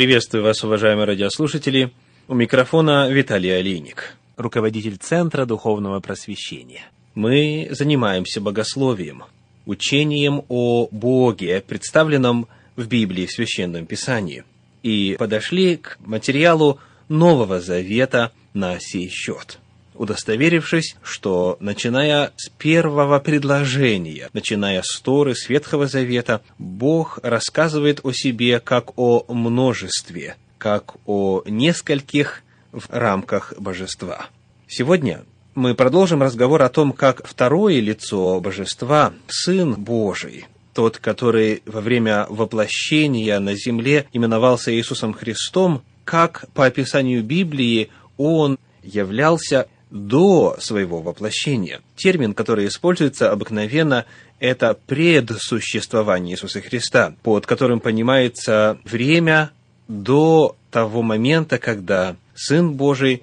[0.00, 1.92] Приветствую вас, уважаемые радиослушатели.
[2.26, 6.86] У микрофона Виталий Олейник, руководитель Центра Духовного Просвещения.
[7.14, 9.24] Мы занимаемся богословием,
[9.66, 14.44] учением о Боге, представленном в Библии, в Священном Писании,
[14.82, 16.80] и подошли к материалу
[17.10, 19.58] Нового Завета на сей счет–
[20.00, 28.12] удостоверившись, что, начиная с первого предложения, начиная с Торы, с Ветхого Завета, Бог рассказывает о
[28.12, 34.28] себе как о множестве, как о нескольких в рамках божества.
[34.66, 35.24] Сегодня
[35.54, 42.24] мы продолжим разговор о том, как второе лицо божества, Сын Божий, тот, который во время
[42.30, 51.80] воплощения на земле именовался Иисусом Христом, как по описанию Библии он являлся до своего воплощения.
[51.96, 54.06] Термин, который используется обыкновенно,
[54.38, 59.50] это предсуществование Иисуса Христа, под которым понимается время
[59.88, 63.22] до того момента, когда Сын Божий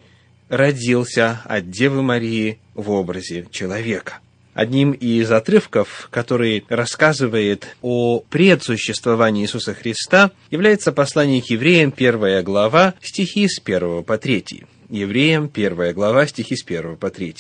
[0.49, 4.19] родился от Девы Марии в образе человека.
[4.53, 12.95] Одним из отрывков, который рассказывает о предсуществовании Иисуса Христа, является послание к евреям, первая глава,
[13.03, 14.65] стихи с 1 по 3.
[14.89, 17.35] Евреям, первая глава, стихи с 1 по 3.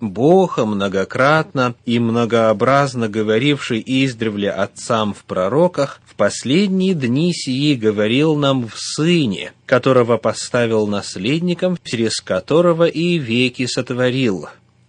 [0.00, 8.68] Бог, многократно и многообразно говоривший издревле отцам в пророках, в последние дни сии говорил нам
[8.68, 14.48] в Сыне, которого поставил наследником, через которого и веки сотворил,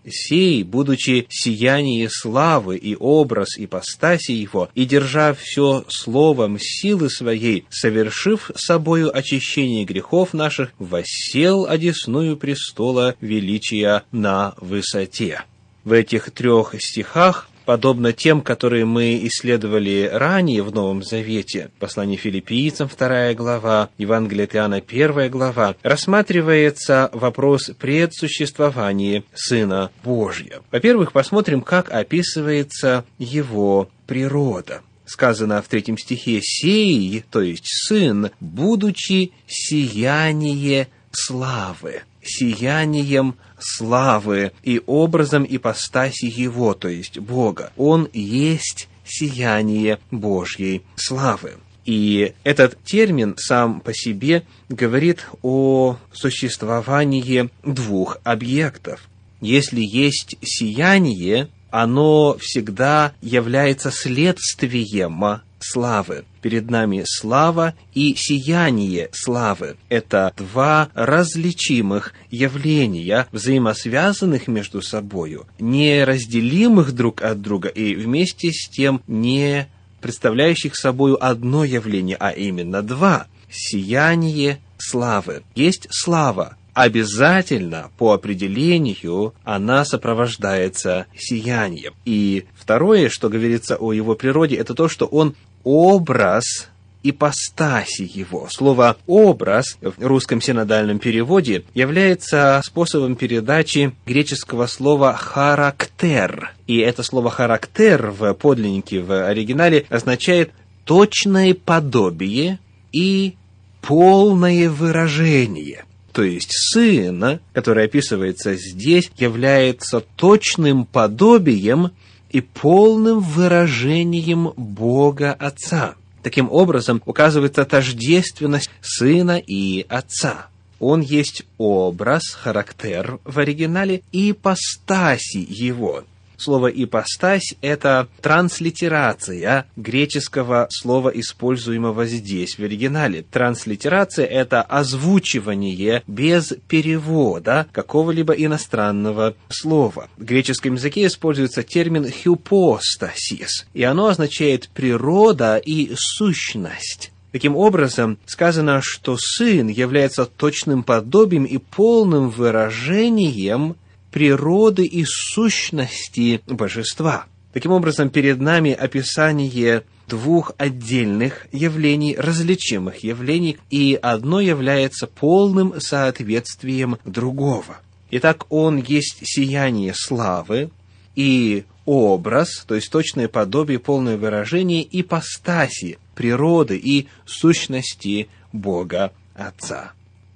[0.10, 8.52] сей, будучи сияние славы и образ ипостаси его, и держа все словом силы своей, совершив
[8.56, 15.44] собою очищение грехов наших, воссел одесную престола величия на высоте.
[15.84, 22.90] В этих трех стихах подобно тем, которые мы исследовали ранее в Новом Завете, послание филиппийцам,
[22.90, 30.62] вторая глава, Евангелие от Иоанна, первая глава, рассматривается вопрос предсуществования Сына Божьего.
[30.70, 34.82] Во-первых, посмотрим, как описывается его природа.
[35.06, 45.46] Сказано в третьем стихе, «Сей, то есть Сын, будучи сияние славы» сиянием славы и образом
[45.48, 47.72] ипостаси Его, то есть Бога.
[47.78, 51.54] Он есть сияние Божьей славы.
[51.86, 59.02] И этот термин сам по себе говорит о существовании двух объектов.
[59.42, 66.26] Если есть сияние, оно всегда является следствием славы.
[66.42, 69.78] Перед нами слава и сияние славы.
[69.90, 79.02] Это два различимых явления, взаимосвязанных между собою, неразделимых друг от друга и вместе с тем
[79.08, 79.68] не
[80.02, 83.28] представляющих собою одно явление, а именно два.
[83.50, 85.44] Сияние славы.
[85.56, 91.94] Есть слава, обязательно по определению она сопровождается сиянием.
[92.06, 96.68] И второе, что говорится о его природе, это то, что он образ
[97.04, 98.48] ипостаси его.
[98.50, 106.52] Слово «образ» в русском синодальном переводе является способом передачи греческого слова «характер».
[106.68, 110.52] И это слово «характер» в подлиннике, в оригинале означает
[110.86, 112.60] точное подобие
[112.92, 113.36] и
[113.82, 115.86] полное выражение.
[116.14, 121.92] То есть сын, который описывается здесь, является точным подобием
[122.32, 125.96] и полным выражением Бога Отца.
[126.24, 130.48] Таким образом, указывается тождественность Сына и Отца.
[130.80, 136.04] Он есть образ, характер в оригинале и ипостаси Его.
[136.42, 143.24] Слово «ипостась»— это транслитерация греческого слова, используемого здесь, в оригинале.
[143.30, 150.10] Транслитерация— это озвучивание без перевода какого-либо иностранного слова.
[150.18, 157.12] В греческом языке используется термин «хюпостасис», и оно означает «природа» и «сущность».
[157.32, 163.76] Таким образом, сказано, что Сын является точным подобием и полным выражением
[164.12, 167.26] природы и сущности божества.
[167.54, 176.98] Таким образом, перед нами описание двух отдельных явлений, различимых явлений, и одно является полным соответствием
[177.06, 177.80] другого.
[178.12, 180.70] Итак, он есть сияние славы
[181.16, 189.94] и образ, то есть точное подобие, полное выражение ипостаси, природы и сущности Бога Отца.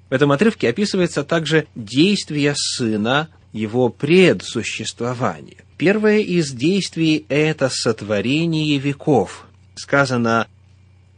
[0.09, 5.57] В этом отрывке описывается также действие Сына его предсуществование.
[5.77, 9.47] Первое из действий– это сотворение веков.
[9.75, 10.47] Сказано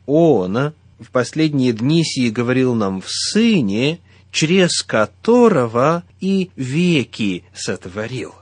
[0.06, 4.00] «Он в последние дни сии говорил нам в Сыне,
[4.32, 8.36] через которого и веки сотворил.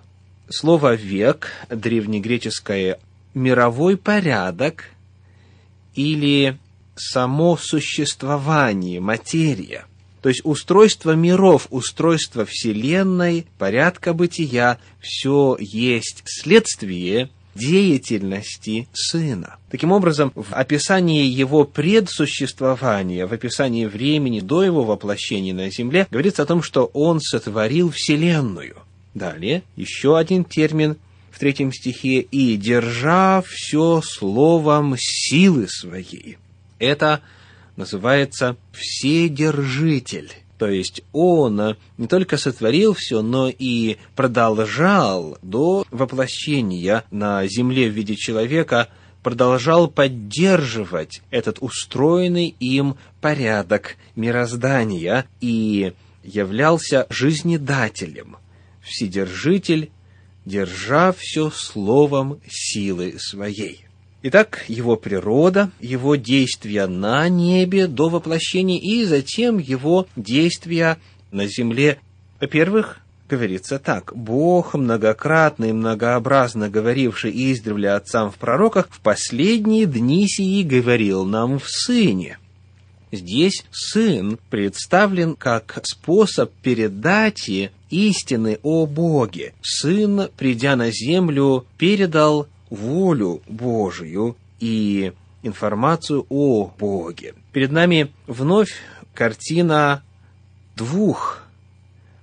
[0.49, 2.99] Слово «век» древнегреческое
[3.33, 4.89] «мировой порядок»
[5.95, 6.57] или
[6.95, 9.85] само существование, материя.
[10.25, 19.57] То есть устройство миров, устройство Вселенной, порядка бытия, все есть следствие деятельности Сына.
[19.69, 26.41] Таким образом, в описании его предсуществования, в описании времени до его воплощения на Земле, говорится
[26.41, 28.77] о том, что он сотворил Вселенную.
[29.13, 30.97] Далее, еще один термин
[31.29, 36.39] в третьем стихе «и держа все словом силы своей».
[36.79, 37.21] Это
[37.75, 40.31] называется «вседержитель».
[40.57, 47.93] То есть он не только сотворил все, но и продолжал до воплощения на земле в
[47.93, 48.89] виде человека,
[49.21, 55.93] продолжал поддерживать этот устроенный им порядок мироздания и
[56.23, 58.37] являлся жизнедателем,
[58.81, 59.91] вседержитель,
[60.45, 63.85] держа все словом силы своей.
[64.27, 70.97] Итак, его природа, его действия на небе до воплощения и затем его действия
[71.29, 71.99] на земле.
[72.41, 74.13] Во-первых, говорится так.
[74.15, 81.59] Бог, многократно и многообразно говоривший издревле отцам в пророках, в последние дни сии говорил нам
[81.59, 82.39] в Сыне.
[83.11, 89.53] Здесь Сын представлен как способ передачи истины о Боге.
[89.61, 95.13] Сын, придя на землю, передал волю Божию и
[95.43, 97.33] информацию о Боге.
[97.51, 98.73] Перед нами вновь
[99.13, 100.03] картина
[100.75, 101.43] двух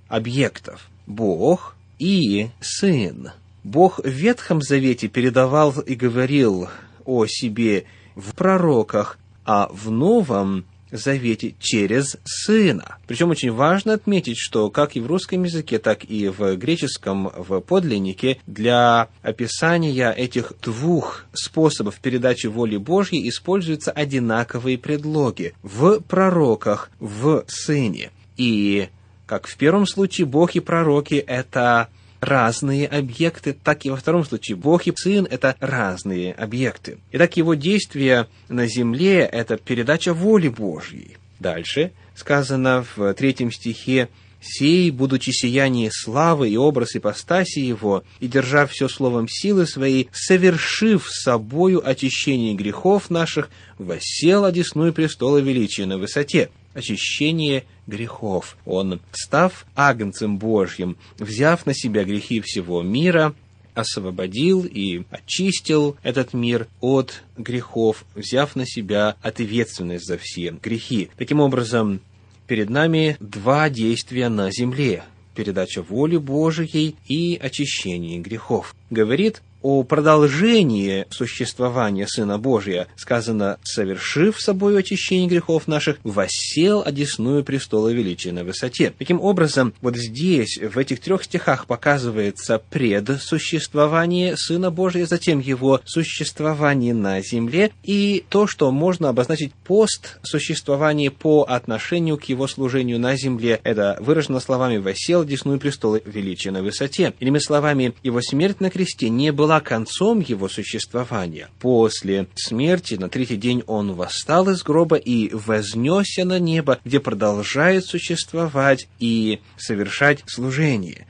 [0.07, 3.31] объектов– Бог и Сын.
[3.63, 6.69] Бог в Ветхом Завете передавал и говорил
[7.05, 7.85] о себе
[8.15, 12.97] в пророках, а в Новом Завете через Сына.
[13.07, 17.59] Причем очень важно отметить, что как и в русском языке, так и в греческом, в
[17.61, 27.43] подлиннике, для описания этих двух способов передачи воли Божьей используются одинаковые предлоги в пророках, в
[27.47, 28.11] Сыне.
[28.37, 28.89] И
[29.25, 31.89] как в первом случае Бог и пророки– это
[32.23, 36.97] разные объекты, так и во втором случае Бог и Сын– это разные объекты.
[37.11, 41.17] Итак, его действия на земле– это передача воли Божьей.
[41.39, 44.09] Дальше сказано в третьем стихе
[44.41, 51.07] «Сей, будучи сияние славы и образ ипостаси его, и держав все словом силы своей, совершив
[51.09, 58.57] собою очищение грехов наших, восел одесную престола величия на высоте» очищение грехов.
[58.65, 63.33] Он, став агнцем Божьим, взяв на себя грехи всего мира,
[63.73, 71.09] освободил и очистил этот мир от грехов, взяв на себя ответственность за все грехи.
[71.17, 71.99] Таким образом,
[72.47, 75.03] перед нами два действия на земле–
[75.33, 78.75] передача воли Божией и очищение грехов.
[78.89, 87.89] Говорит о продолжении существования Сына Божия сказано «совершив собой очищение грехов наших, воссел одесную престола
[87.89, 88.93] величия на высоте».
[88.99, 96.93] Таким образом, вот здесь, в этих трех стихах показывается предсуществование Сына Божия, затем его существование
[96.93, 103.15] на земле и то, что можно обозначить пост существования по отношению к его служению на
[103.15, 103.61] земле.
[103.63, 107.13] Это выражено словами «воссел одесную престола величия на высоте».
[107.21, 111.47] Иными словами, его смерть на кресте не была была концом его существования.
[111.59, 117.85] После смерти на третий день он восстал из гроба и вознесся на небо, где продолжает
[117.85, 121.05] существовать и совершать служение.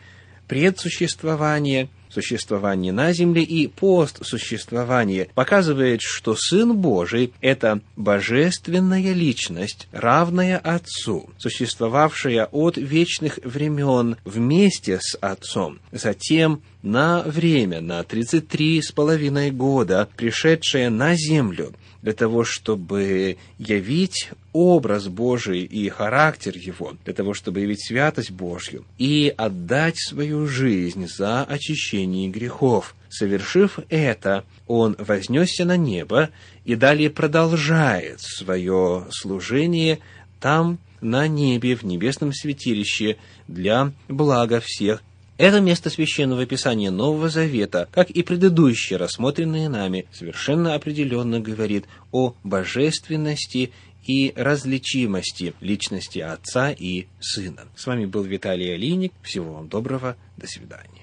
[0.50, 11.29] Предсуществование– существование на земле и постсуществование показывает, что Сын Божий– это божественная личность, равная Отцу,
[11.38, 19.51] существовавшая от вечных времен вместе с Отцом, затем на время, на тридцать три с половиной
[19.51, 27.33] года, пришедшая на землю для того, чтобы явить образ Божий и характер его, для того,
[27.33, 32.93] чтобы явить святость Божью и отдать свою жизнь за очищение грехов.
[33.10, 36.29] Совершив это, он вознесся на небо
[36.65, 40.00] и далее продолжает свое служение
[40.41, 43.17] там, на небе, в небесном святилище,
[43.48, 45.01] для блага всех
[45.37, 52.35] это место священного писания Нового Завета, как и предыдущие, рассмотренные нами, совершенно определенно говорит о
[52.43, 53.71] божественности
[54.05, 57.67] и различимости личности Отца и Сына.
[57.75, 59.13] С вами был Виталий Алиник.
[59.21, 60.17] Всего вам доброго.
[60.37, 61.02] До свидания.